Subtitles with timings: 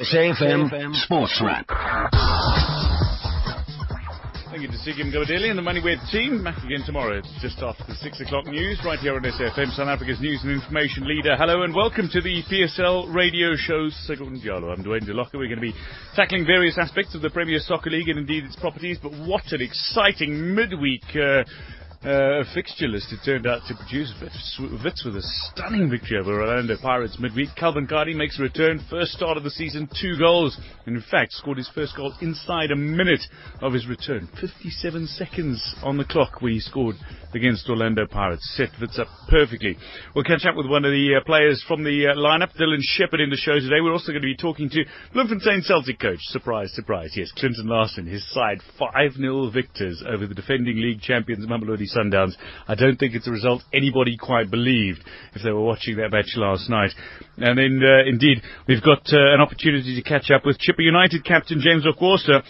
[0.00, 1.66] SAFM Sports Wrap.
[4.48, 6.42] Thank you to Sigim Gabadeli and the MoneyWeb team.
[6.42, 9.88] Back again tomorrow, it's just after the 6 o'clock news, right here on SFM, South
[9.88, 11.36] Africa's news and information leader.
[11.36, 14.72] Hello and welcome to the PSL radio show, Segun Diallo.
[14.72, 15.34] I'm Dwayne DeLocca.
[15.34, 15.74] We're going to be
[16.16, 19.60] tackling various aspects of the Premier Soccer League and indeed its properties, but what an
[19.60, 21.44] exciting midweek uh,
[22.02, 24.12] uh, fixture list it turned out to produce.
[24.82, 27.50] Wits with a stunning victory over Orlando Pirates midweek.
[27.56, 31.32] Calvin Kadi makes a return, first start of the season, two goals, and in fact
[31.32, 33.20] scored his first goal inside a minute
[33.60, 34.28] of his return.
[34.40, 36.96] 57 seconds on the clock when he scored
[37.34, 38.48] against Orlando Pirates.
[38.56, 39.76] Set Wits up perfectly.
[40.14, 43.20] We'll catch up with one of the uh, players from the uh, lineup, Dillon Sheppard,
[43.20, 43.80] in the show today.
[43.82, 46.20] We're also going to be talking to Bloemfontein Celtic coach.
[46.32, 47.12] Surprise, surprise.
[47.14, 52.32] Yes, Clinton Larsen, his side 5-0 victors over the defending league champions Mamelodi Sundowns.
[52.68, 55.04] I don't think it's a result anybody quite believed
[55.34, 56.90] if they were watching that match last night.
[57.36, 61.24] And then, uh, indeed, we've got uh, an opportunity to catch up with Chippa United
[61.24, 62.42] captain James Okwuosa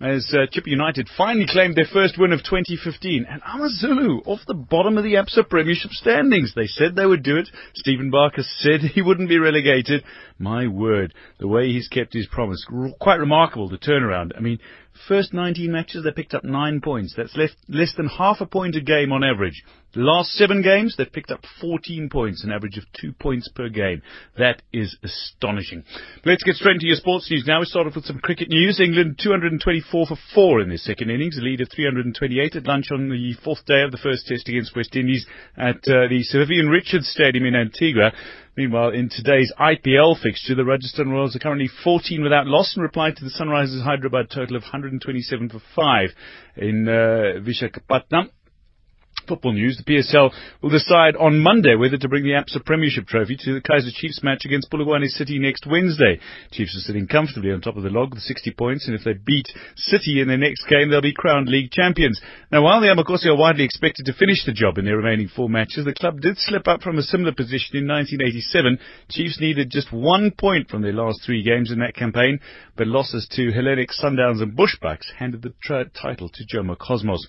[0.00, 3.26] as uh, Chippa United finally claimed their first win of 2015.
[3.28, 6.52] And AmaZulu off the bottom of the ABSA Premiership standings.
[6.54, 7.48] They said they would do it.
[7.74, 10.04] Stephen Barker said he wouldn't be relegated.
[10.38, 12.64] My word, the way he's kept his promise.
[13.00, 14.32] Quite remarkable, the turnaround.
[14.36, 14.60] I mean,
[15.06, 17.14] First 19 matches, they picked up 9 points.
[17.16, 19.62] That's less, less than half a point a game on average.
[19.94, 23.70] The last 7 games, they've picked up 14 points, an average of 2 points per
[23.70, 24.02] game.
[24.36, 25.82] That is astonishing.
[26.26, 27.60] Let's get straight into your sports news now.
[27.60, 28.80] We start off with some cricket news.
[28.80, 33.08] England 224 for 4 in their second innings, a lead of 328 at lunch on
[33.08, 35.24] the fourth day of the first test against West Indies
[35.56, 38.12] at uh, the Sir Vivian Richards Stadium in Antigua.
[38.58, 43.12] Meanwhile, in today's IPL fixture, the Rajasthan Royals are currently 14 without loss and reply
[43.12, 46.10] to the Sunrisers Hyderabad total of 127 for 5
[46.56, 48.30] in uh, Vishakhapatnam
[49.28, 53.36] football news, the PSL will decide on Monday whether to bring the ABSA Premiership trophy
[53.36, 56.18] to the Kaizer Chiefs match against Polokwane City next Wednesday.
[56.50, 59.12] Chiefs are sitting comfortably on top of the log with 60 points, and if they
[59.12, 62.20] beat City in their next game, they'll be crowned league champions.
[62.50, 65.48] Now, while the Amakhosi are widely expected to finish the job in their remaining four
[65.48, 68.78] matches, the club did slip up from a similar position in 1987.
[69.10, 72.40] Chiefs needed just one point from their last three games in that campaign,
[72.76, 75.52] but losses to Hellenic Sundowns and Bushbucks handed the
[76.00, 77.26] title to Jomo Cosmos.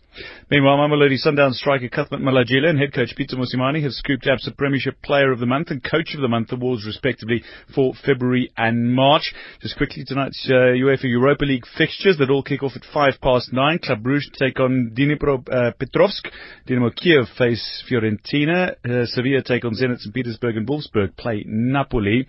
[0.50, 5.02] Meanwhile, Mamelodi Sundowns striker Cuthbert Malajila and head coach Pitso Mosimane have scooped ABSA Premiership
[5.02, 9.34] Player of the Month and Coach of the Month awards respectively for February and March.
[9.62, 13.52] Just quickly, tonight's uh, UEFA Europa League fixtures that all kick off at 5 past
[13.52, 13.80] 9.
[13.80, 16.30] Club Brugge take on Dnipro uh, Petrovsk.
[16.68, 18.76] Dynamo Kiev face Fiorentina.
[18.86, 20.14] Uh, Sevilla take on Zenit St.
[20.14, 22.28] Petersburg and Wolfsburg play Napoli.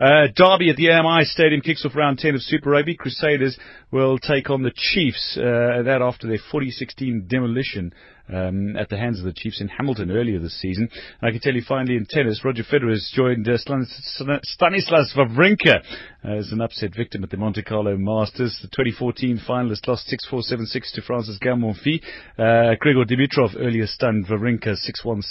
[0.00, 2.96] Uh, Derby at the AMI Stadium kicks off round 10 of Super Rugby.
[2.96, 3.56] Crusaders
[3.92, 7.92] will take on the Chiefs, uh, that after their 40-16 demolition
[8.32, 10.88] um, at the hands of the Chiefs in Hamilton earlier this season.
[11.20, 15.82] And I can tell you finally in tennis, Roger Federer has joined uh, Stanislas Wawrinka
[16.24, 18.58] as an upset victim at the Monte Carlo Masters.
[18.62, 22.02] The 2014 finalist lost 6-4, 7-6 to France's Gael Monfils.
[22.38, 25.22] Uh, Grigor Dimitrov earlier stunned Wawrinka 6-1,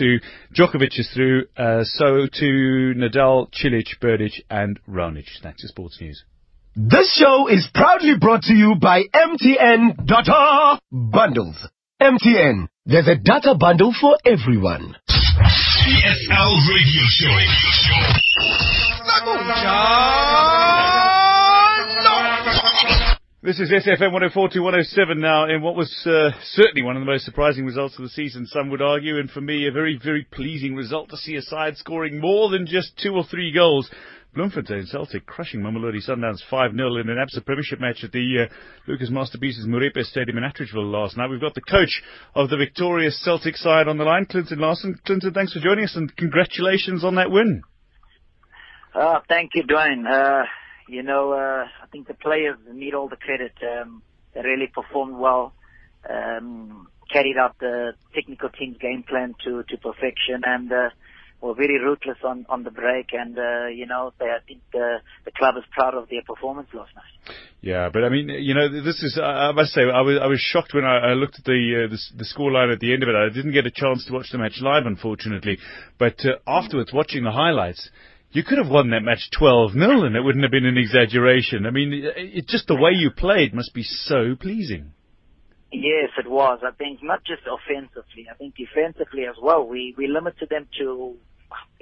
[0.00, 0.20] 6-2.
[0.54, 5.26] Djokovic is through, uh, so to Nadal, Cilic, Berdych and Raonic.
[5.42, 6.24] That's your sports news.
[6.78, 10.06] This show is proudly brought to you by MTN
[10.92, 11.68] Bundles.
[12.00, 14.94] MTN, there's a data bundle for everyone.
[15.08, 17.32] PSL Radio Show.
[17.32, 18.26] Radio show.
[23.42, 27.10] This is SFM 104 to 107 now in what was uh, certainly one of the
[27.10, 30.26] most surprising results of the season, some would argue, and for me a very, very
[30.30, 33.88] pleasing result to see a side scoring more than just two or three goals
[34.36, 38.54] Bloemfontein Celtic crushing Mamelodi Sundowns 5-0 in an ABSA Premiership match at the uh,
[38.86, 41.30] Lucas Masterpieces Moripe Stadium in Atteridgeville last night.
[41.30, 42.02] We've got the coach
[42.34, 45.00] of the victorious Celtic side on the line, Clinton Larsen.
[45.06, 47.62] Clinton, thanks for joining us and congratulations on that win.
[48.94, 50.04] Uh, thank you, Dwayne.
[50.06, 50.44] Uh,
[50.86, 53.54] you know, uh, I think the players need all the credit.
[53.62, 54.02] Um,
[54.34, 55.54] they really performed well,
[56.10, 60.90] um, carried out the technical team's game plan to, to perfection, and uh,
[61.40, 64.98] were very ruthless on, on the break, and uh, you know, they, I think the
[65.24, 67.36] the club is proud of their performance last night.
[67.60, 70.40] Yeah, but I mean, you know, this is I must say I was I was
[70.40, 73.08] shocked when I, I looked at the, uh, the the scoreline at the end of
[73.08, 73.14] it.
[73.14, 75.58] I didn't get a chance to watch the match live, unfortunately,
[75.98, 77.90] but uh, afterwards, watching the highlights.
[78.32, 81.64] You could have won that match 12 0 and it wouldn't have been an exaggeration.
[81.64, 84.92] I mean, it, it, just the way you played must be so pleasing.
[85.78, 86.60] Yes, it was.
[86.66, 88.26] I think not just offensively.
[88.30, 89.66] I think defensively as well.
[89.66, 91.14] We we limited them to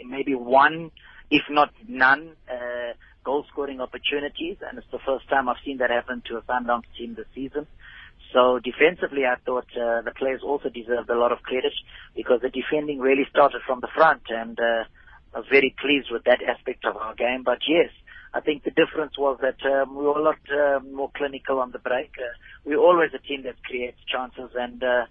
[0.05, 0.91] maybe one,
[1.31, 2.94] if not none, uh,
[3.25, 6.91] goal scoring opportunities, and it's the first time I've seen that happen to a Sundowns
[6.99, 7.69] team this season.
[8.32, 11.73] So defensively, I thought uh, the players also deserved a lot of credit
[12.17, 14.82] because the defending really started from the front, and uh,
[15.35, 17.44] I was very pleased with that aspect of our game.
[17.44, 17.91] But yes,
[18.35, 21.71] I think the difference was that um, we were a lot uh, more clinical on
[21.71, 22.11] the break.
[22.19, 22.35] Uh,
[22.65, 25.07] we're always a team that creates chances, and uh,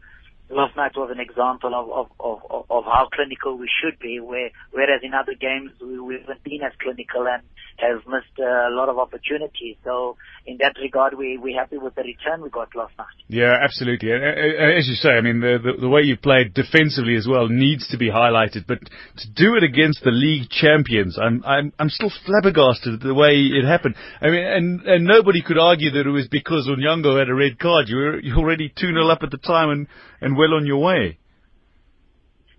[0.54, 2.08] last night was an example of, of,
[2.50, 6.44] of, of how clinical we should be, where, whereas in other games we, we haven't
[6.44, 7.44] been as clinical and
[7.78, 9.76] have missed a lot of opportunities.
[9.84, 10.16] So
[10.46, 13.08] in that regard, we, we're happy with the return we got last night.
[13.28, 14.12] Yeah, absolutely.
[14.12, 17.88] As you say, I mean, the, the, the way you played defensively as well needs
[17.90, 22.12] to be highlighted, but to do it against the league champions, I'm, I'm, I'm still
[22.26, 23.96] flabbergasted at the way it happened.
[24.22, 27.60] I mean, and, and nobody could argue that it was because Onyango had a red
[27.60, 27.90] card.
[27.90, 29.88] You were you already 2-0 up at the time and,
[30.22, 31.18] and well on your way.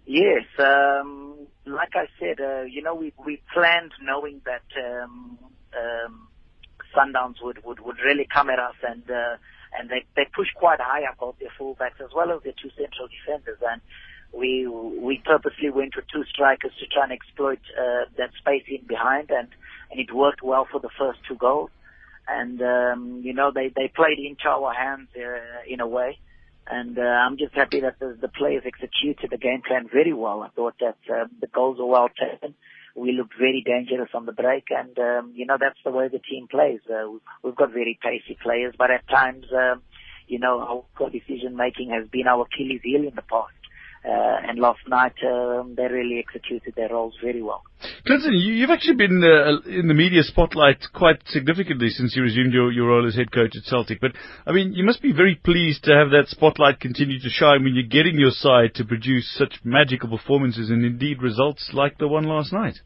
[0.07, 5.39] Yes, um, like I said, uh, you know, we we planned knowing that um,
[5.77, 6.29] um,
[6.95, 9.37] Sundowns would, would would really come at us, and uh,
[9.79, 12.71] and they they push quite high up both their fullbacks as well as their two
[12.77, 13.81] central defenders, and
[14.33, 18.87] we we purposely went with two strikers to try and exploit uh, that space in
[18.87, 19.49] behind, and
[19.91, 21.71] and it worked well for the first two goals,
[22.29, 26.19] and um, you know they they played into our hands uh, in a way.
[26.67, 30.43] And uh, I'm just happy that the, the players executed the game plan very well.
[30.43, 32.55] I thought that uh, the goals were well taken.
[32.97, 36.21] We looked very dangerous on the break, and um, you know that's the way the
[36.21, 36.81] team plays.
[36.89, 39.83] Uh, we've got very pacey players, but at times, um,
[40.29, 43.53] you know, our decision making has been our Achilles heel in the past.
[44.05, 47.63] Uh, and last night um, they really executed their roles very well.
[48.07, 52.53] Clinton, you, have actually been uh, in the media spotlight quite significantly since you resumed
[52.53, 54.03] your, your role as head coach at Celtic.
[54.03, 54.13] But
[54.47, 57.75] I mean, you must be very pleased to have that spotlight continue to shine when
[57.75, 62.25] you're getting your side to produce such magical performances and indeed results like the one
[62.25, 62.81] last night.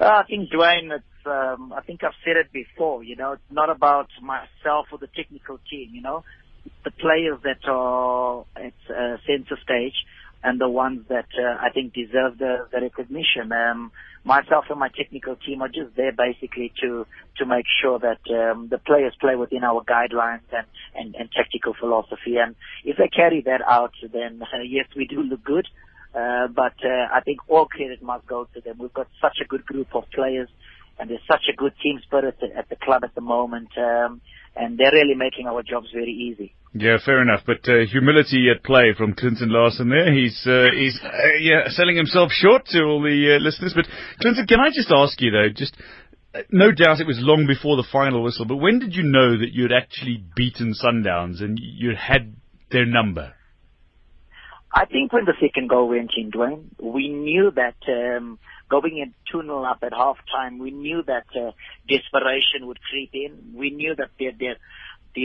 [0.00, 3.02] I think Dwayne, it's, um, I think I've said it before.
[3.02, 5.90] You know, it's not about myself or the technical team.
[5.92, 6.24] You know,
[6.84, 9.94] the players that are at uh, center stage
[10.42, 13.52] and the ones that uh, I think deserve the, the recognition.
[13.52, 13.90] Um,
[14.24, 17.06] myself and my technical team are just there basically to
[17.38, 21.74] to make sure that um, the players play within our guidelines and, and, and tactical
[21.78, 22.36] philosophy.
[22.36, 22.54] And
[22.84, 25.66] if they carry that out, then uh, yes, we do look good.
[26.14, 28.78] Uh, but uh, I think all credit must go to them.
[28.78, 30.48] We've got such a good group of players,
[30.98, 33.68] and there's such a good team spirit at, the club at the moment.
[33.76, 34.20] Um,
[34.56, 36.54] and they're really making our jobs very easy.
[36.74, 37.40] Yeah, fair enough.
[37.46, 40.12] But uh, humility at play from Clinton Larsen there.
[40.12, 41.08] He's uh, he's uh,
[41.40, 43.72] yeah selling himself short to all the uh, listeners.
[43.74, 43.86] But
[44.20, 45.74] Clinton, can I just ask you though, just
[46.34, 49.38] uh, no doubt it was long before the final whistle, but when did you know
[49.38, 52.36] that you'd actually beaten Sundowns and you had
[52.70, 53.32] their number?
[54.74, 58.38] I think when the second goal went in, Dwayne, we knew that um,
[58.70, 61.52] going in 2-0 up at half time, we knew that uh,
[61.88, 63.54] desperation would creep in.
[63.56, 64.56] We knew that their, their,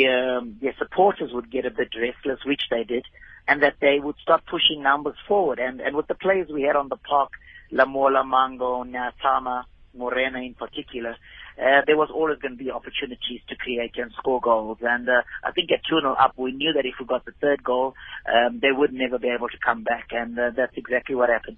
[0.02, 3.06] their, their supporters would get a bit restless, which they did,
[3.48, 5.60] and that they would start pushing numbers forward.
[5.60, 7.32] And, and with the players we had on the park,
[7.72, 9.64] Lamola, Mhango, Nyatama,
[9.96, 11.16] Morena in particular,
[11.60, 14.80] uh, there was always going to be opportunities to create and score goals.
[14.82, 17.64] And uh, I think at 2-0 up, we knew that if we got the third
[17.64, 17.94] goal,
[18.26, 20.08] um, they would never be able to come back.
[20.12, 21.58] And uh, that's exactly what happened.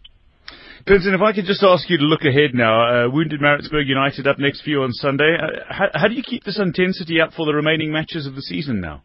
[0.88, 3.06] Vincent, if I could just ask you to look ahead now.
[3.06, 5.36] Uh, wounded Maritzburg United up next for you on Sunday.
[5.36, 8.42] Uh, how, how, do you keep this intensity up for the remaining matches of the
[8.42, 9.01] season now?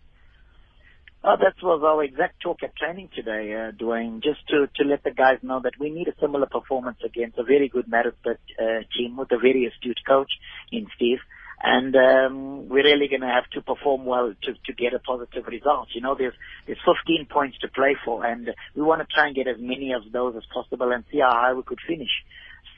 [1.23, 5.05] Oh, that was our exact talk at training today, uh, Dwayne, just to, to let
[5.05, 8.81] the guys know that we need a similar performance against a very good Maritzburg uh,
[8.97, 10.31] team with a very astute coach
[10.73, 11.19] in Steve
[11.62, 15.47] and um, we're really going to have to perform well to, to get a positive
[15.47, 15.88] result.
[15.95, 16.35] You know, there's
[16.67, 19.93] there's 15 points to play for, and we want to try and get as many
[19.93, 22.11] of those as possible and see how high we could finish.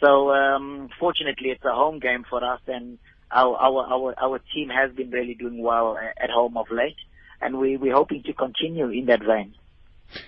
[0.00, 2.98] So, um, fortunately, it's a home game for us, and
[3.30, 6.96] our our our our team has been really doing well at home of late,
[7.40, 9.54] and we we're hoping to continue in that vein.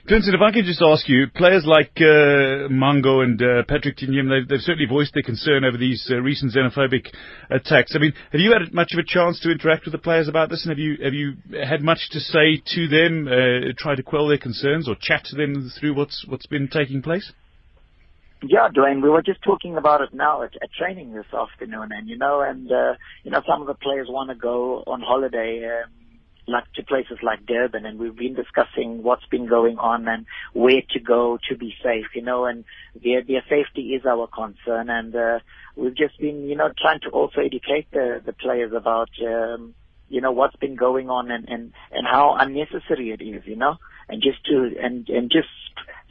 [0.08, 4.28] Vincent, if I could just ask you, players like uh, Mhango and uh, Patrick Tignyemb,
[4.28, 7.08] they've, they've, certainly voiced their concern over these uh, recent xenophobic
[7.50, 7.92] attacks.
[7.94, 10.48] I mean, have you had much of a chance to interact with the players about
[10.48, 14.02] this, and have you have you had much to say to them, uh, try to
[14.02, 17.32] quell their concerns, or chat to them through what's what's been taking place?
[18.42, 22.08] Yeah, Dwayne, we were just talking about it now at, at training this afternoon, and
[22.08, 25.64] you know, and uh, you know, some of the players want to go on holiday.
[25.64, 25.90] Um,
[26.46, 30.82] like to places like Durban and we've been discussing what's been going on and where
[30.90, 32.64] to go to be safe, you know, and
[33.02, 35.38] their their safety is our concern and uh,
[35.76, 39.74] we've just been, you know, trying to also educate the, the players about um,
[40.08, 43.76] you know, what's been going on and, and, and how unnecessary it is, you know,
[44.08, 45.48] and just to and, and just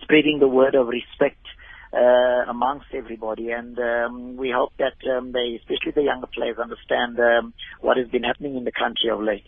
[0.01, 1.45] spreading the word of respect
[1.93, 3.51] uh, amongst everybody.
[3.51, 8.07] And um, we hope that um, they, especially the younger players, understand um, what has
[8.07, 9.45] been happening in the country of late.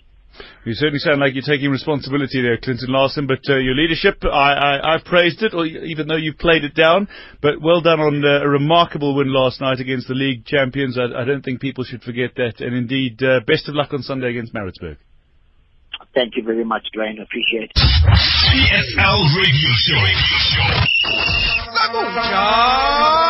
[0.65, 4.81] You certainly sound like you're taking responsibility there, Clinton Larsen, but uh, your leadership, I,
[4.83, 7.07] I, have praised it, or even though you've played it down.
[7.41, 10.97] But well done on uh, a remarkable win last night against the league champions.
[10.97, 12.59] I, I don't think people should forget that.
[12.59, 14.97] And indeed, uh, best of luck on Sunday against Maritzburg.
[16.13, 17.21] Thank you very much, Dwayne.
[17.21, 17.71] Appreciate it.
[17.75, 20.01] PSL Radio Show.
[21.97, 23.24] Oh,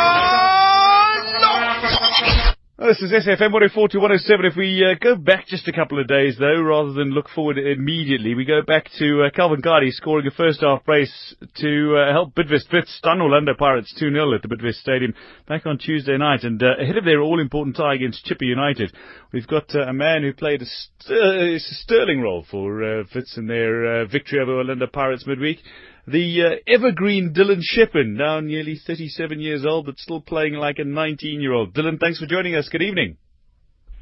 [2.87, 4.45] this is SFM 104 to 107.
[4.45, 7.57] If we uh, go back just a couple of days, though, rather than look forward
[7.57, 12.11] immediately, we go back to uh, Calvin Kadi scoring a first half brace to uh,
[12.11, 15.15] help Bidvest Wits stun Orlando Pirates 2-0 at the Bidvest Stadium
[15.47, 16.43] back on Tuesday night.
[16.43, 18.93] And uh, ahead of their all-important tie against Chippa United,
[19.33, 23.35] we've got uh, a man who played a, st- a sterling role for uh, Wits
[23.35, 25.57] in their uh, victory over Orlando Pirates midweek
[26.07, 30.83] the uh, evergreen Dillon Sheppard, now nearly 37 years old, but still playing like a
[30.83, 31.73] 19 year old.
[31.73, 32.69] Dillon, thanks for joining us.
[32.69, 33.17] Good evening.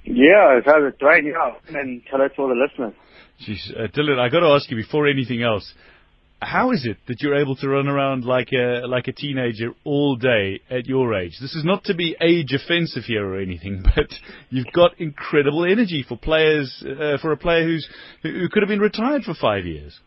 [0.04, 1.26] Yeah, how's it going?
[1.28, 2.94] Yeah, and hello to all the listeners.
[3.48, 5.74] Jeez, uh, Dillon, I got to ask you before anything else.
[6.42, 10.18] How is it that you're able to run around like a like a teenager all
[10.18, 11.38] day at your age?
[11.40, 14.14] This is not to be age offensive here or anything, but
[14.50, 17.88] you've got incredible energy for players uh, for a player who's
[18.24, 19.98] who could have been retired for five years.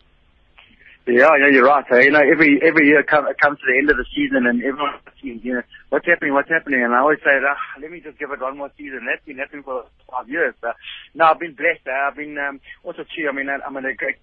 [1.07, 1.85] Yeah, yeah, you're right.
[1.89, 4.59] Hey, you know, every every year come, comes to the end of the season, and
[4.59, 7.93] everyone asks me, you know, what's happening, what's happening, and I always say, ah, let
[7.93, 9.07] me just give it one more season.
[9.07, 10.55] That's been happening for five years.
[10.67, 10.75] Uh,
[11.15, 11.87] no, I've been blessed.
[11.87, 13.31] Uh, I've been um, also too.
[13.31, 14.19] I mean, I'm in a great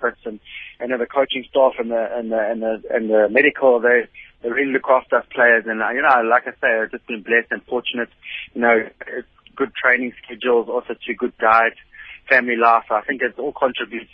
[0.00, 0.40] person,
[0.80, 4.08] and the coaching staff and the and the and the, and the medical they
[4.40, 7.52] they really look after players, and you know, like I say, I've just been blessed
[7.52, 8.08] and fortunate.
[8.54, 8.88] You know,
[9.56, 11.76] good training schedules, also to good diet,
[12.30, 12.88] family life.
[12.88, 14.08] I think it all contributes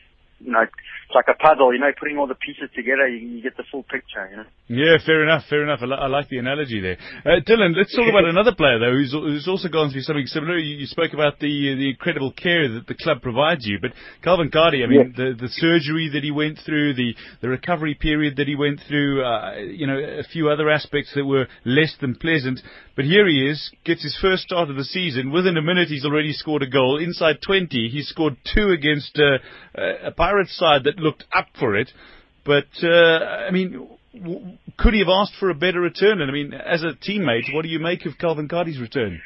[0.44, 3.42] you know, it's like a puzzle, you know, putting all the pieces together, you, you
[3.42, 4.48] get the full picture, you know.
[4.68, 5.80] Yeah, fair enough, fair enough.
[5.82, 6.98] I, li- I like the analogy there.
[7.24, 10.58] Uh, Dillon, let's talk about another player though, who's, who's also gone through something similar.
[10.58, 14.50] You, you spoke about the the incredible care that the club provides you, but Calvin
[14.50, 15.24] Kadi, I mean, yeah.
[15.24, 19.24] the the surgery that he went through, the the recovery period that he went through,
[19.24, 22.60] uh, you know, a few other aspects that were less than pleasant.
[22.96, 25.32] But here he is, gets his first start of the season.
[25.32, 26.98] Within a minute, he's already scored a goal.
[26.98, 29.38] Inside 20, he scored two against uh,
[29.76, 31.90] a Pirates side that looked up for it.
[32.44, 36.20] But uh, I mean, w- could he have asked for a better return?
[36.20, 39.20] And I mean, as a teammate, what do you make of Calvin Kadi's return?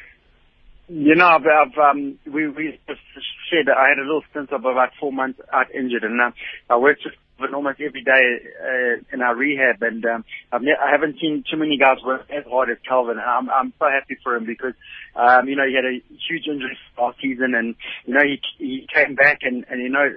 [0.87, 4.61] You know, I've, I've um, we we said that I had a little stint of
[4.61, 6.31] about four months out injured, and uh,
[6.69, 7.05] I worked
[7.39, 11.43] with almost every day uh, in our rehab, and um, I've ne- I haven't seen
[11.49, 13.17] too many guys work as hard as Calvin.
[13.19, 14.73] I'm I'm so happy for him because
[15.19, 18.87] um, you know he had a huge injury last season, and you know he he
[18.93, 20.07] came back, and and you know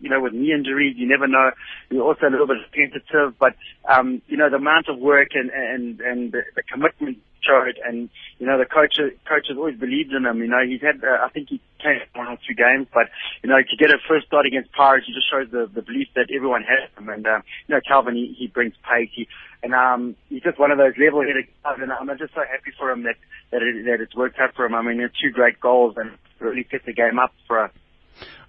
[0.00, 1.50] you know with knee injuries you never know.
[1.90, 3.54] You're also a little bit tentative, but
[3.88, 8.10] um, you know the amount of work and and and the, the commitment showed, and
[8.38, 8.96] you know the coach
[9.28, 10.38] coach has always believed in him.
[10.38, 13.08] You know he's had uh, I think he came one or two games, but
[13.42, 16.08] you know to get a first start against Pirates, he just shows the the belief
[16.14, 17.08] that everyone has him.
[17.08, 19.28] And uh, you know Calvin he, he brings pace, he,
[19.62, 22.90] and um he's just one of those level-headed guys, and I'm just so happy for
[22.90, 23.16] him that
[23.50, 24.74] that it, that it's worked out for him.
[24.74, 27.70] I mean, two great goals and really set the game up for us.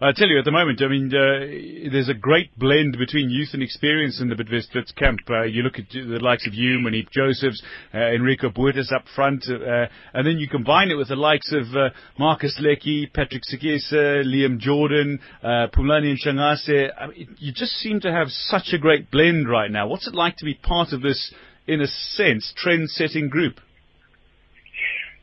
[0.02, 3.50] I tell you, at the moment, I mean, uh, there's a great blend between youth
[3.54, 5.20] and experience in the Bidvest camp.
[5.30, 9.46] Uh, you look at the likes of you, Moeneeb Josephs, uh, Enrico Buertas up front,
[9.50, 11.90] uh, and then you combine it with the likes of uh,
[12.20, 16.90] Marcus Lecky, Patrick Sigesa, Liam Jordan, uh, Phumlani Ntshangase.
[17.00, 19.88] I mean, you just seem to have such a great blend right now.
[19.88, 21.34] What's it like to be part of this,
[21.66, 23.60] in a sense, trend-setting group?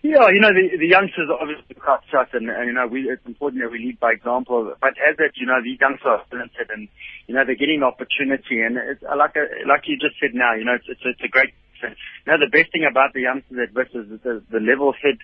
[0.02, 3.04] Yeah, you know, the, the youngsters are obviously quite shut and, and, you know, we,
[3.11, 4.73] it's important that we lead by example.
[4.80, 6.88] But as that, you know, these youngsters are talented and,
[7.26, 8.64] you know, they're getting opportunity.
[8.64, 9.37] And it's, like,
[9.69, 11.52] like you just said now, you know, it's, it's, it's a great,
[11.83, 11.92] you
[12.26, 15.19] know, the best thing about the youngsters at Wits is the, the level head.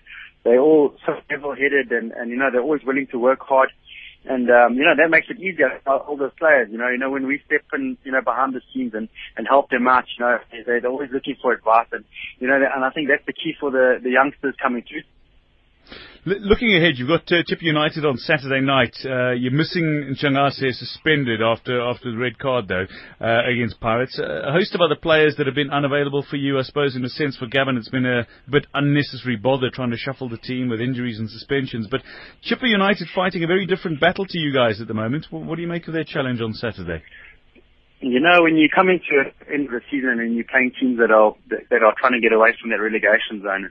[0.45, 3.73] They're all so level headed and, and, you know, they're always willing to work hard.
[4.29, 6.69] And um, you know that makes it easier for all those players.
[6.71, 9.47] You know, you know when we step in, you know, behind the scenes and and
[9.47, 10.05] help them out.
[10.19, 12.05] You know, they're always looking for advice, and
[12.41, 15.03] you know, and I think that's the key for the the youngsters coming through
[16.27, 18.95] looking ahead, you've got uh, Chippa United on Saturday night.
[19.05, 22.87] Uh, you're missing Ntshangase suspended after after the red card though
[23.21, 24.19] uh, against Pirates.
[24.19, 27.05] Uh, a host of other players that have been unavailable for you, I suppose, in
[27.05, 30.69] a sense for Gavin, it's been a bit unnecessary bother trying to shuffle the team
[30.69, 31.87] with injuries and suspensions.
[31.91, 32.03] But
[32.45, 35.27] Chippa United fighting a very different battle to you guys at the moment.
[35.31, 37.03] What, what do you make of their challenge on Saturday?
[38.01, 40.99] You know, when you come into the end of the season and you're playing teams
[40.99, 43.71] that are that are trying to get away from that relegation zone,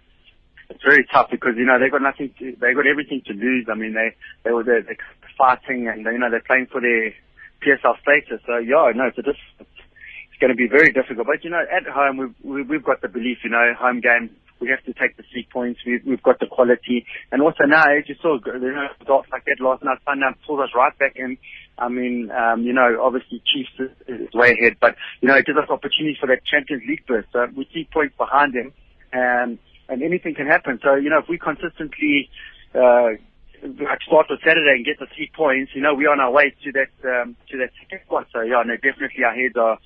[0.70, 3.68] it's very tough because you know they've got nothing to, they've got everything to lose.
[3.70, 4.98] I mean, they they were they're, they're
[5.38, 7.14] fighting and you know they're playing for their
[7.62, 8.42] PSL status.
[8.46, 11.28] So yeah, no, it's a it's going to be very difficult.
[11.28, 14.30] But you know, at home we've we've got the belief, you know, home game
[14.60, 15.82] we have to take the three points.
[15.86, 17.06] We've, we've got the quality.
[17.32, 20.62] And also now, as you saw, you know, results like that last night, Sundown pulled
[20.62, 21.38] us right back in.
[21.78, 25.46] I mean, um, you know, obviously Chiefs is, is way ahead, but, you know, it
[25.46, 27.26] gives us opportunity for that Champions League berth.
[27.34, 28.72] So we three points behind them,
[29.12, 30.80] and, and anything can happen.
[30.84, 32.30] So, you know, if we consistently,
[32.74, 33.18] uh,
[33.64, 36.54] like start with Saturday and get the three points, you know, we're on our way
[36.64, 38.28] to that, um, to that second spot.
[38.34, 39.78] So yeah, no, definitely our heads are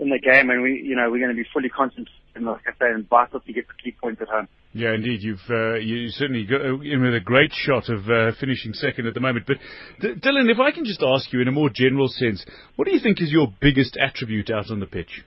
[0.00, 2.62] in the game and we, you know, we're going to be fully concentrated, and like
[2.66, 4.48] I say, and vital to get the three points at home.
[4.74, 5.22] Yeah, indeed.
[5.22, 9.12] You've uh, you certainly got in with a great shot of uh, finishing second at
[9.12, 9.46] the moment.
[9.46, 9.58] But
[10.00, 12.44] D- Dillon, if I can just ask you in a more general sense,
[12.76, 15.22] what do you think is your biggest attribute out on the pitch?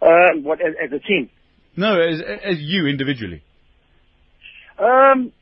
[0.00, 1.28] Uh, what as, as a team?
[1.76, 3.42] No, as as you individually.
[4.78, 5.32] Um,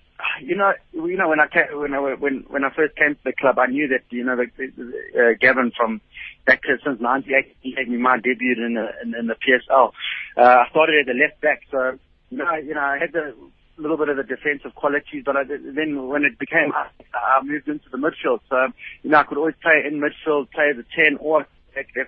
[0.41, 3.21] you know, you know when I came, when I when when I first came to
[3.25, 6.00] the club, I knew that you know the, uh, Gavin from
[6.47, 9.93] back since '98 he gave me my debut in the in, in the PSL.
[10.37, 11.99] Uh, I started at the left back, so
[12.31, 13.35] you know, you know I had the
[13.76, 17.69] little bit of the defensive qualities, but I, then when it became, I, I moved
[17.69, 18.41] into the midfield.
[18.49, 18.69] So
[19.03, 21.47] you know I could always play in midfield, play as a ten or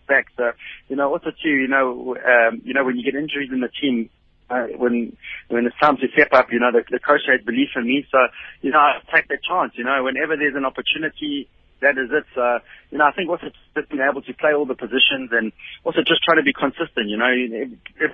[0.07, 0.27] back.
[0.37, 0.53] So
[0.89, 3.69] you know also too, you know, um, you know when you get injuries in the
[3.69, 4.11] team,
[4.51, 5.17] uh, when
[5.49, 8.07] when it's time to step up, you know, the, the coach had belief in me.
[8.11, 8.19] So,
[8.63, 9.73] you know, I take that chance.
[9.77, 11.49] You know, whenever there's an opportunity,
[11.81, 12.25] that is it.
[12.35, 12.59] So,
[12.91, 15.53] you know, I think also just being able to play all the positions and
[15.85, 17.09] also just trying to be consistent.
[17.09, 18.13] You know, if,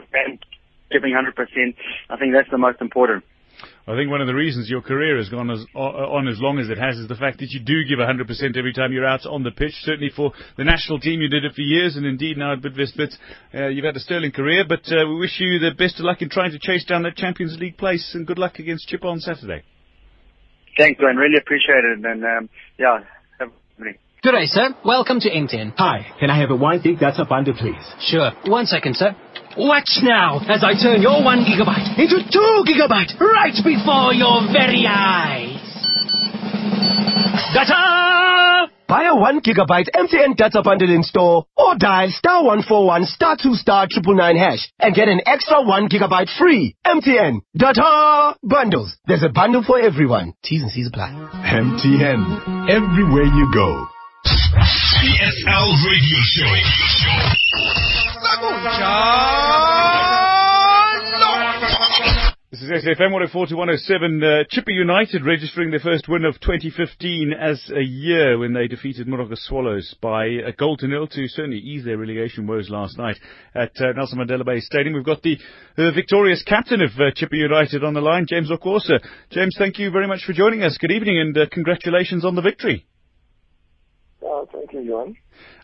[0.90, 1.74] giving 100%,
[2.10, 3.24] I think that's the most important.
[3.84, 6.68] I think one of the reasons your career has gone as, on as long as
[6.68, 9.42] it has is the fact that you do give 100% every time you're out on
[9.42, 9.74] the pitch.
[9.82, 13.16] Certainly for the national team, you did it for years, and indeed now at Bidvest
[13.52, 14.64] uh, you've had a sterling career.
[14.68, 17.16] But uh, we wish you the best of luck in trying to chase down that
[17.16, 19.64] Champions League place, and good luck against Chippa on Saturday.
[20.78, 21.16] Thanks, Glenn.
[21.16, 23.00] Really appreciate it, and um, yeah,
[23.40, 23.82] have a
[24.22, 24.76] Good day, sir.
[24.84, 25.74] Welcome to MTN.
[25.76, 27.82] Hi, can I have a one That's data bundle, please?
[27.98, 28.30] Sure.
[28.46, 29.16] One second, sir.
[29.56, 34.86] Watch now as I turn your one gigabyte into two gigabyte right before your very
[34.88, 35.60] eyes.
[37.52, 38.72] Data!
[38.88, 43.04] Buy a one gigabyte MTN data bundle in store or dial star one four one
[43.04, 46.74] star two star triple nine hash and get an extra one gigabyte free.
[46.86, 48.96] MTN data bundles.
[49.06, 50.32] There's a bundle for everyone.
[50.42, 51.10] T's and C's apply.
[51.10, 52.70] MTN.
[52.70, 53.91] Everywhere you go.
[54.52, 56.52] PSL Radio Show.
[62.50, 64.22] This is SFM 104 to 107.
[64.22, 69.06] Uh, Chippa United registering their first win of 2015 as a year when they defeated
[69.06, 73.16] Moroka Swallows by a goal to nil to certainly ease their relegation woes last night
[73.54, 74.94] at uh, Nelson Mandela Bay Stadium.
[74.94, 75.38] We've got the
[75.78, 79.00] uh, victorious captain of uh, Chippa United on the line, James Okwuosa.
[79.30, 80.76] James, thank you very much for joining us.
[80.78, 82.84] Good evening and uh, congratulations on the victory.
[84.24, 85.16] Uh, thank you, John.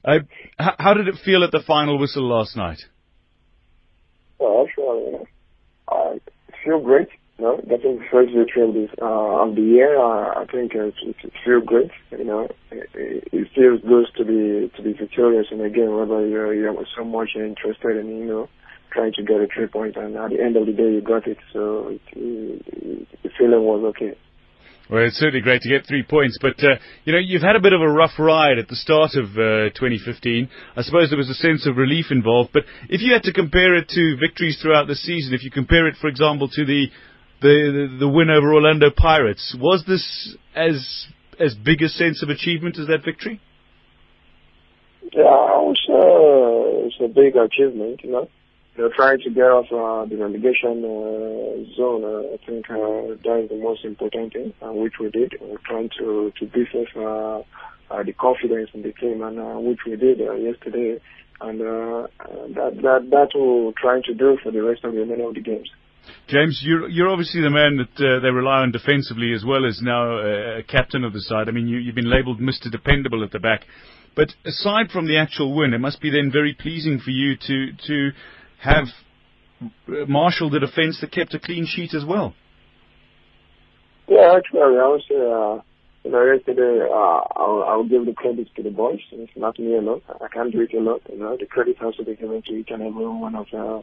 [0.05, 0.21] Uh,
[0.61, 2.79] h- how did it feel at the final whistle last night?
[4.39, 5.27] Well, actually, you know,
[5.89, 6.19] I
[6.65, 7.09] feel great.
[7.39, 9.05] You know, getting the first victory of, this, uh,
[9.45, 11.91] of the year, uh, I think uh, it, it feels great.
[12.11, 16.27] You know, it, it feels good to be to be victorious in a game whether
[16.27, 18.49] you're, you're so much interested in, you know,
[18.91, 21.29] trying to get a three point, and at the end of the day, you got
[21.29, 21.39] it.
[21.53, 24.17] So it, it, the feeling was okay.
[24.91, 27.61] Well, it's certainly great to get three points, but uh, you know you've had a
[27.61, 30.49] bit of a rough ride at the start of uh, 2015.
[30.77, 33.77] I suppose there was a sense of relief involved, but if you had to compare
[33.77, 36.87] it to victories throughout the season, if you compare it, for example, to the
[37.43, 41.07] the the, win over Orlando Pirates, was this as
[41.39, 43.43] as big a sense of achievement as that victory?
[45.13, 48.29] Yeah, it was, uh, it's a big achievement, you know
[48.79, 53.45] know, trying to get off uh, the relegation uh, zone, uh, I think uh, that
[53.45, 55.35] is the most important thing, uh, which we did.
[55.41, 57.43] We're trying to to beef uh,
[57.91, 61.01] uh, the confidence in the team, and uh, which we did uh, yesterday,
[61.41, 62.07] and uh,
[62.55, 65.35] that that that's what we're trying to do for the rest of the remainder of
[65.35, 65.71] the games.
[66.29, 69.81] James, you're you're obviously the man that uh, they rely on defensively as well as
[69.83, 71.49] now uh, captain of the side.
[71.49, 72.71] I mean, you, you've been labelled Mr.
[72.71, 73.65] Dependable at the back.
[74.17, 77.73] But aside from the actual win, it must be then very pleasing for you to
[77.87, 78.11] to
[78.61, 78.87] have
[80.09, 82.35] marshalled a defence that kept a clean sheet as well.
[84.09, 85.61] Yeah, actually, I would say, uh,
[86.05, 89.01] you know, yesterday, uh, I'll, I'll give the credit to the boys.
[89.13, 90.01] It's not me alone.
[90.09, 91.01] I can't do it alone.
[91.11, 93.83] You know, the credit has to be given to each and every one of the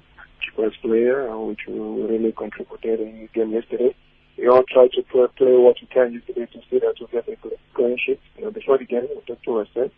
[0.55, 3.95] first player, uh, which really contributed in the game yesterday.
[4.37, 7.29] We all tried to play, play what we can yesterday to see that we get
[7.29, 7.37] a
[7.73, 8.19] clean sheet.
[8.37, 9.93] You know, before the game, we took two ourselves,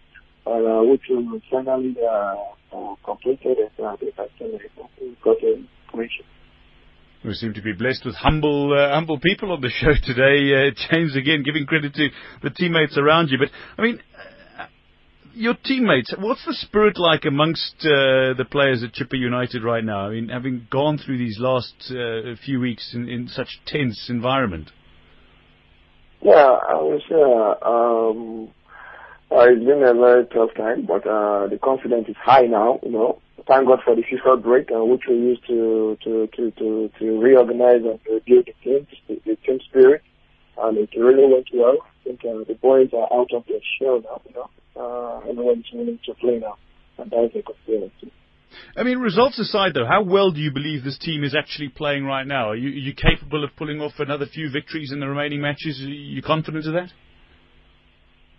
[0.47, 2.35] uh, which we finally uh,
[2.75, 4.11] uh, completed and uh, they
[5.23, 6.25] got a clean sheet.
[7.25, 10.69] We seem to be blessed with humble, uh, humble people on the show today.
[10.69, 12.09] Uh, James, again, giving credit to
[12.43, 13.37] the teammates around you.
[13.37, 13.99] But I mean,
[14.57, 14.67] uh,
[15.33, 20.07] your teammates, what's the spirit like amongst uh, the players at Chippa United right now?
[20.07, 24.71] I mean, having gone through these last uh, few weeks in, in such tense environment.
[26.21, 27.01] Yeah, I was.
[27.11, 28.49] Uh, um,
[29.31, 32.79] uh, it's been a very tough time, but uh, the confidence is high now.
[32.83, 36.51] You know, thank God for the FIFA break, uh, which we used to to to
[36.51, 40.01] to, to reorganize and rebuild the team, the team spirit,
[40.57, 41.77] and it really went well.
[41.81, 44.21] I think uh, the boys are out of their shell now.
[44.27, 46.57] You know, uh, everyone's willing to play now,
[46.97, 47.91] and that's a good feeling.
[47.99, 48.11] Too.
[48.77, 52.05] I mean, results aside, though, how well do you believe this team is actually playing
[52.05, 52.51] right now?
[52.51, 55.81] Are you, are you capable of pulling off another few victories in the remaining matches?
[55.81, 56.91] Are you confident of that?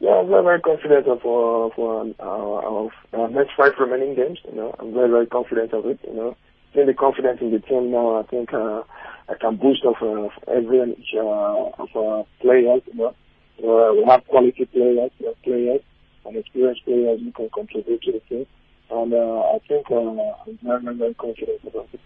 [0.00, 4.38] Yeah, I'm very, very confident of uh, for our, our next five remaining games.
[4.48, 5.98] You know, I'm very, very confident of it.
[6.06, 6.37] You know,
[6.76, 8.20] I the confidence in the team now.
[8.20, 8.82] I think uh,
[9.28, 12.82] I can boost off uh, every uh, of our players.
[12.87, 13.14] You know,
[13.58, 15.80] uh, we have quality players, have players,
[16.24, 18.46] and experienced players who can contribute to the team.
[18.90, 22.00] And uh, I think uh, I'm very, very confident about it.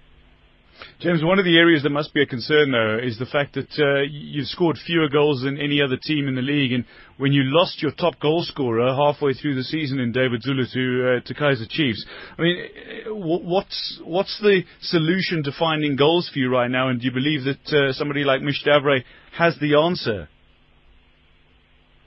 [1.01, 3.71] James, one of the areas that must be a concern, though, is the fact that
[3.79, 6.73] uh, you've scored fewer goals than any other team in the league.
[6.73, 6.85] And
[7.19, 11.17] when you lost your top goal scorer halfway through the season in David Zulu to,
[11.17, 12.05] uh, to Kaizer Chiefs,
[12.39, 12.65] I mean,
[13.07, 16.89] uh, what's what's the solution to finding goals for you right now?
[16.89, 19.05] And do you believe that uh, somebody like Mich d'Avray
[19.37, 20.29] has the answer?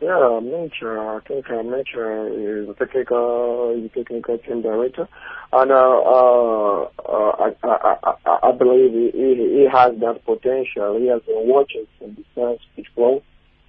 [0.06, 5.08] Yeah, uh, I think uh, uh, is a technical, a technical team director,
[5.52, 11.00] and uh, uh, uh, I, I, I, I believe he, he has that potential.
[11.00, 13.24] He has been watching from the first before,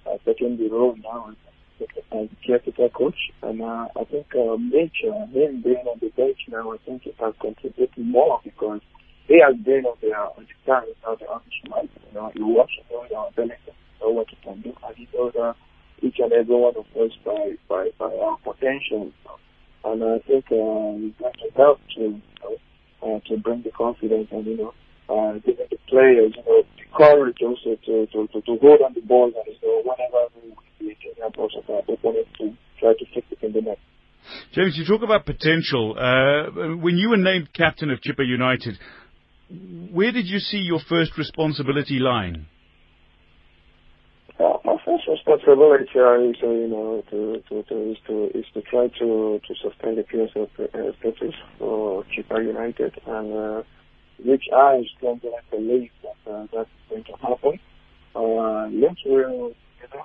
[0.05, 1.33] uh, taking the role now
[2.11, 6.71] as caretaker coach, and uh, I think uh, uh, him being on the bench now,
[6.71, 8.81] I think he has contributed more because
[9.27, 11.89] he has been on the on the stand, not the official.
[12.09, 15.33] You know, he watches all the benefits, know what he can do, and he knows.
[15.35, 15.53] Uh,
[16.01, 19.11] each and every one of us by by, by our potential.
[19.83, 22.55] And I think uh, we got to help to know,
[23.03, 24.73] uh, to bring the confidence and you know
[25.09, 28.93] uh, giving the players you know the courage also to to, to, to hold on
[28.93, 30.27] the ball and you know whenever
[30.79, 33.79] we we help also our opponents to try to fix it in the net.
[34.53, 35.95] James, you talk about potential.
[35.97, 38.77] Uh, when you were named captain of Chippa United,
[39.91, 42.47] where did you see your first responsibility lying?
[44.87, 48.87] Uh, first responsibility is, uh, you know, to, to, to, is to is to try
[48.87, 53.63] to to sustain the PSL uh, status for Chippa United, and uh,
[54.23, 57.59] which I strongly believe that uh, that's going to happen.
[58.15, 59.55] Uh, yes, we don't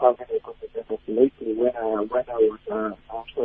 [0.00, 3.36] have any confidence of lately when I when I was uh,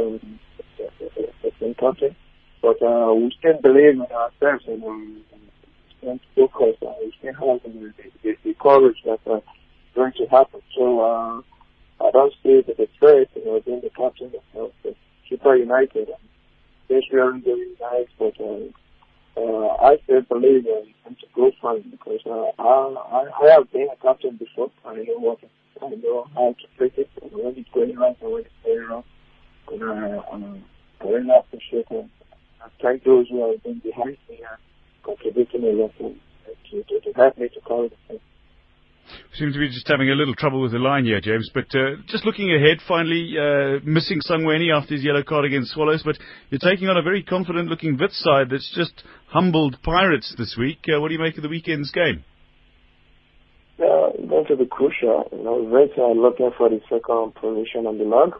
[1.43, 2.17] the same country,
[2.61, 5.23] but uh, we still believe in ourselves and um,
[6.01, 9.19] still focus and we still have the, the, the courage that.
[9.27, 9.39] Uh,
[9.97, 10.56] going to happen.
[10.87, 11.41] Uh,
[11.99, 14.95] I don't see the threat, you know, being the captain of the
[15.29, 16.09] Chippa United.
[16.09, 16.23] And
[16.89, 18.69] yes, we aren't doing nice, but uh,
[19.37, 23.87] uh, I still believe uh, it's a good fun because uh, I, I have been
[23.91, 24.71] a captain before.
[24.85, 25.39] I know what
[25.81, 28.87] I know how to play it and when it's going right and when it's going
[28.87, 29.03] wrong.
[29.71, 30.63] And uh, um,
[31.01, 32.09] I really appreciate it.
[32.61, 34.57] I thank those who have been behind me and
[35.03, 36.15] contributing a lot to,
[36.71, 38.19] to, to, to help me to carry the
[39.37, 39.47] thing.
[39.47, 41.49] Seem to be just having a little trouble with the line here, James.
[41.53, 46.03] But uh, just looking ahead, finally uh, missing Sangweni after his yellow card against Swallows,
[46.03, 46.17] but
[46.49, 50.79] you're taking on a very confident-looking Wits side that's just humbled Pirates this week.
[50.87, 52.23] Uh, what do you make of the weekend's game?
[53.79, 55.29] Yeah, going to be crucial.
[55.31, 58.33] You know, Wits are looking for the second position on the log,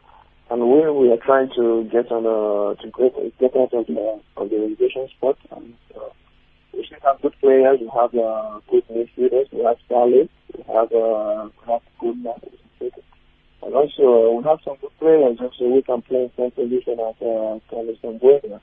[0.50, 4.20] and we we are trying to get on the to get get out of the
[4.36, 5.38] of the relegation spot.
[5.52, 6.10] And, uh,
[6.78, 7.80] we still have good players.
[7.82, 9.52] We have uh, good midfielders.
[9.52, 10.30] We have Saleh.
[10.54, 12.54] We have uh, have good managers.
[13.64, 15.38] And also uh, we have some good players.
[15.42, 18.62] Also we can play in same position as uh, Carlos Zambuena.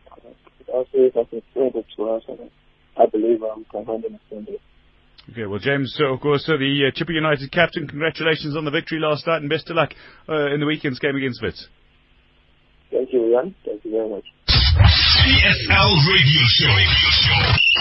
[0.72, 2.50] Also it has been favored to us, and
[2.96, 4.60] I believe uh, we can handle it.
[5.30, 8.70] Okay, well, James, so of course, uh, the uh, Chippa United captain, congratulations on the
[8.70, 9.90] victory last night and best of luck
[10.28, 11.66] uh, in the weekend's game against Wits.
[12.90, 13.54] Thank you, Ian.
[13.64, 14.24] Thank you very much.
[14.74, 16.74] PSL Radio Show.
[16.74, 17.74] Radio Show.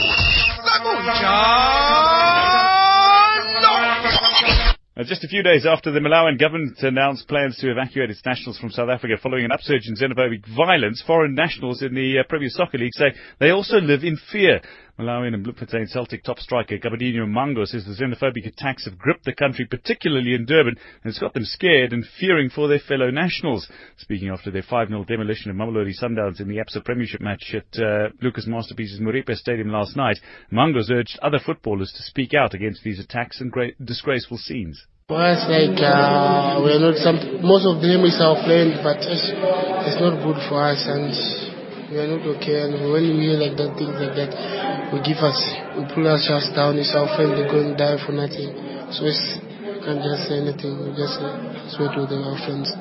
[4.95, 8.59] Uh, just a few days after the Malawian government announced plans to evacuate its nationals
[8.59, 12.49] from South Africa following an upsurge in xenophobic violence, foreign nationals in the uh, Premier
[12.51, 13.07] Soccer League say
[13.39, 14.61] they also live in fear.
[14.99, 19.33] Malawian and Bloemfontein Celtic top striker Gabadinho Mhango says the xenophobic attacks have gripped the
[19.33, 23.67] country, particularly in Durban, and it's got them scared and fearing for their fellow nationals.
[23.97, 28.09] Speaking after their 5-0 demolition of Mamelodi Sundowns in the Absa Premiership match at uh,
[28.21, 30.19] Lucas Masterpiece's Moripe Stadium last night,
[30.51, 34.85] Mhango's urged other footballers to speak out against these attacks and great, disgraceful scenes.
[35.09, 37.41] Like uh, we are not some.
[37.41, 39.31] Most of them is our friend, but it's,
[39.89, 41.52] it's not good for us, and
[41.93, 42.65] we are not okay.
[42.65, 44.33] And when we hear like that, things like that,
[44.89, 45.37] we give us,
[45.77, 46.81] we pull us just down.
[46.81, 47.37] It's our friend.
[47.37, 48.49] They go and die for nothing.
[48.89, 49.21] So it's
[49.83, 50.79] can't just say anything.
[50.79, 51.19] We just
[51.75, 52.71] swear to the, our friends.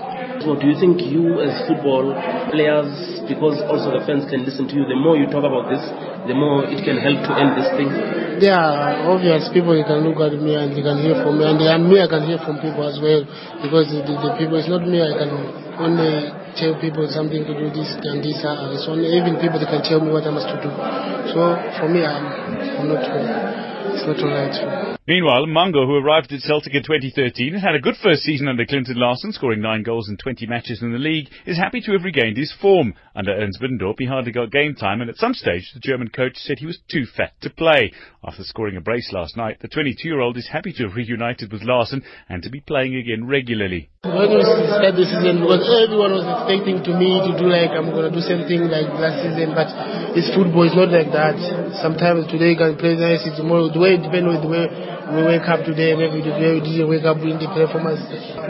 [0.40, 2.14] So do you think you as football
[2.50, 2.90] players,
[3.26, 5.82] because also the fans can listen to you, the more you talk about this,
[6.30, 7.90] the more it can help to end this thing?
[8.38, 11.46] Yeah, are obvious people you can look at me and you can hear from me,
[11.46, 13.26] and, and me I can hear from people as well,
[13.62, 15.30] because the, the people, it's not me, I can
[15.78, 19.68] only tell people something to do this and this, uh, it's only even people that
[19.68, 20.70] can tell me what I must to do.
[21.32, 21.40] So
[21.80, 22.24] for me, I'm,
[22.80, 23.02] I'm not,
[23.96, 24.98] it's not alright.
[25.04, 28.64] Meanwhile, Mhango, who arrived at Celtic in 2013 and had a good first season under
[28.64, 32.04] Clinton Larsen, scoring nine goals in 20 matches in the league, is happy to have
[32.04, 32.94] regained his form.
[33.16, 36.36] Under Ernst Middendorp, he hardly got game time, and at some stage, the German coach
[36.36, 37.90] said he was too fat to play.
[38.22, 42.04] After scoring a brace last night, the 22-year-old is happy to have reunited with Larsen
[42.28, 43.90] and to be playing again regularly.
[44.06, 47.90] When we started the season, because everyone was expecting to me to do like I'm
[47.90, 49.66] going to do something like last season, but
[50.14, 51.34] it's football, it's not like that.
[51.82, 55.22] Sometimes today you can play nice, tomorrow, the way it depends on the way we
[55.28, 58.00] wake up today, maybe the we didn't wake up in the performance.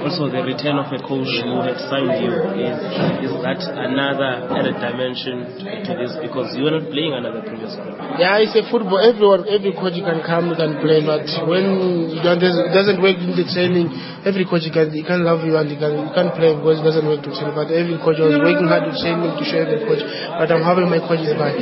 [0.02, 2.78] Also, the return of a coach who had signed you, is,
[3.26, 6.14] is that another added dimension to this?
[6.22, 7.98] Because you were not playing under the previous coach.
[8.22, 9.02] Yeah, it's a football.
[9.02, 13.90] Everyone, every coach can come and play, but when it doesn't work in the training,
[14.22, 16.86] every coach can, he can love you and he can, he can play because it
[16.86, 17.50] doesn't work to train.
[17.54, 20.02] But every coach was working hard to train me to show every coach.
[20.38, 21.58] But I'm having my coaches back.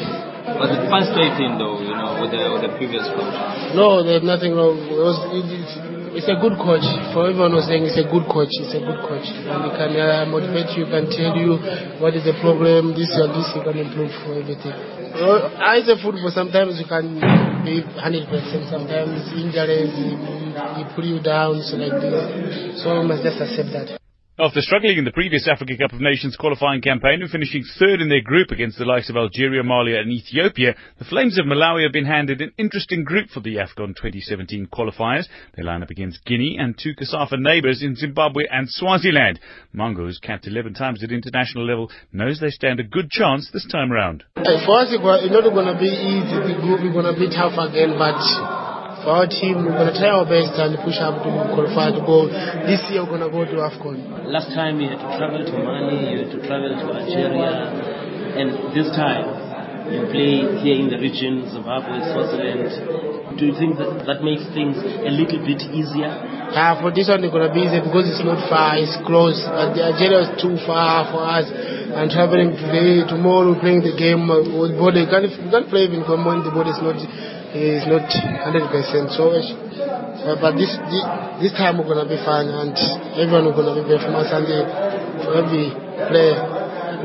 [0.60, 3.59] Was it fast thing though, you know, with the, with the previous coach?
[3.74, 4.78] No, there's nothing wrong.
[4.78, 5.74] It was, it, it's,
[6.22, 6.82] it's a good coach.
[7.14, 8.50] For everyone was saying it's a good coach.
[8.58, 9.26] It's a good coach.
[9.30, 11.54] And he can uh, motivate you, can tell you
[12.02, 14.74] what is the problem, this and this, you can improve for everything.
[15.14, 17.14] Well, as a football, sometimes you can
[17.62, 22.82] be 100%, sometimes injuries, he, he pull you down, so like this.
[22.82, 23.99] So you must just accept that.
[24.40, 28.08] After struggling in the previous Africa Cup of Nations qualifying campaign and finishing third in
[28.08, 31.92] their group against the likes of Algeria, Mali and Ethiopia, the Flames of Malawi have
[31.92, 35.26] been handed an interesting group for the AFCON 2017 qualifiers.
[35.54, 39.38] They line up against Guinea and two COSAFA neighbours in Zimbabwe and Swaziland.
[39.74, 43.68] Mhango, who's capped 11 times at international level, knows they stand a good chance this
[43.70, 44.24] time around.
[44.36, 46.54] For us, it's not going to be easy.
[46.54, 48.16] The group is going to be tough again, but
[49.02, 52.02] for our team, we're going to try our best and push up to qualify to
[52.04, 52.28] go.
[52.68, 54.28] This year, we're going to go to AFCON.
[54.28, 57.50] Last time you had to travel to Mali, you had to travel to Algeria,
[58.36, 59.24] and this time
[59.88, 63.38] you play here in the region, Zimbabwe, Swaziland.
[63.38, 66.10] Do you think that that makes things a little bit easier?
[66.50, 69.38] Uh, for this one, it's going to be easy because it's not far, it's close.
[69.46, 71.46] But the Algeria is too far for us.
[71.90, 75.06] And traveling today, tomorrow, playing the game uh, with body.
[75.06, 76.98] You can't, you can't play even when the body is not
[77.54, 81.04] is not 100% so uh, but this, this
[81.40, 82.76] this time we're gonna be fine and
[83.16, 84.44] everyone is gonna be there from us and
[85.24, 85.72] for every
[86.12, 86.36] player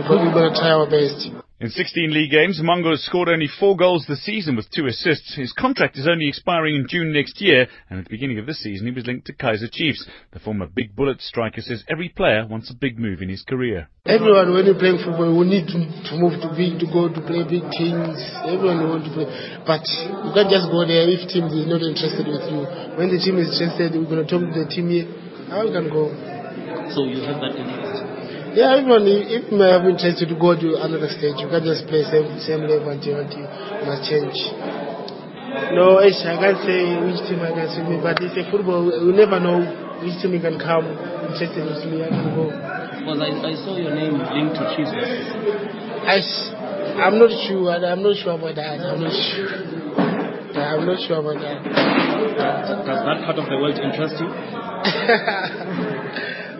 [0.09, 1.44] we're gonna try our best.
[1.65, 5.33] In 16 league games, Mhango has scored only four goals this season with two assists.
[5.33, 8.61] His contract is only expiring in June next year, and at the beginning of this
[8.61, 10.05] season he was linked to Kaizer Chiefs.
[10.29, 13.89] The former big bullet striker says every player wants a big move in his career.
[14.05, 17.21] Everyone, when you're playing football, will need to, to move to big, to go to
[17.25, 18.13] play big teams.
[18.45, 19.25] Everyone wants to play,
[19.65, 19.81] but
[20.21, 22.61] you can't just go there if team is not interested with you.
[22.93, 25.09] When the team is interested, we're going to talk to the team here.
[25.49, 26.13] How we can go?
[26.93, 28.04] So you have that interest?
[28.55, 31.67] Yeah, everyone, if you may have been interested to go to another stage, you can't
[31.67, 34.31] just play same same level until until you must change.
[35.75, 38.87] No, I can't say which team I can see me, but it's a football.
[38.87, 39.59] We never know
[39.99, 40.87] which team you can come
[41.27, 42.07] interested with me.
[42.07, 42.47] I can go.
[43.03, 44.95] Well, I, I saw your name linked to Chiefs.
[46.07, 46.23] I,
[47.03, 47.75] I'm not sure.
[47.75, 48.79] I'm not sure about that.
[48.79, 49.51] I'm not sure.
[50.55, 51.59] I'm not sure about that.
[51.59, 54.31] Does that part of the world interest you?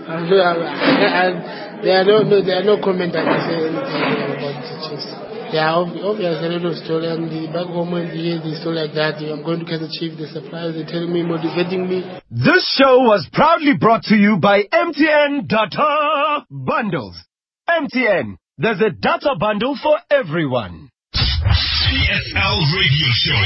[0.06, 3.62] I'm not, I'm, I'm, there are no, no there are no comment I can say
[3.62, 3.78] anything
[4.34, 5.06] about the Chiefs.
[5.54, 8.58] There are obviously a lot of story and the back home when you hear the
[8.60, 11.88] story like that, I'm going to catch the chief, the suppliers, they're telling me, motivating
[11.88, 12.02] me.
[12.34, 17.16] This show was proudly brought to you by MTN Data uh, Bundles.
[17.70, 20.90] MTN, there's a data uh, bundle for everyone.
[21.14, 23.38] PSL Radio Show.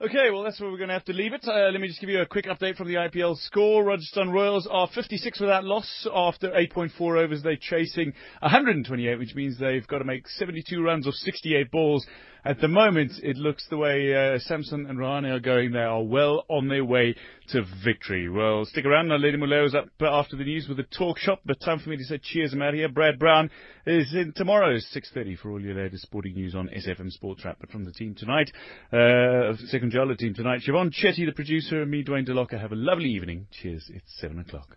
[0.00, 1.44] Okay, well, that's where we're going to have to leave it.
[1.44, 3.82] Uh, let me just give you a quick update from the IPL score.
[3.82, 7.42] Rajasthan Royals are 56 without loss after 8.4 overs.
[7.42, 12.06] They're chasing 128, which means they've got to make 72 runs off 68 balls.
[12.44, 15.72] At the moment, it looks the way uh, Samson and Rahane are going.
[15.72, 17.16] They are well on their way
[17.48, 18.28] to victory.
[18.28, 19.08] Well, stick around.
[19.08, 21.96] Now, Lady Muleo's up after the news with a talk shop, but time for me
[21.96, 22.52] to say cheers.
[22.52, 22.88] I'm out here.
[22.88, 23.50] Brad Brown
[23.86, 27.58] is in tomorrow's 6.30 for all your latest sporting news on SFM Sports Wrap.
[27.60, 28.50] But from the team tonight,
[28.92, 32.60] uh, second Jala team tonight, Siobhan Chetty, the producer, and me, Dwayne DeLocca.
[32.60, 33.48] Have a lovely evening.
[33.50, 33.90] Cheers.
[33.92, 34.76] It's 7 o'clock.